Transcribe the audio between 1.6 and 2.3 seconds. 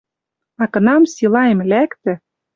лӓктӹ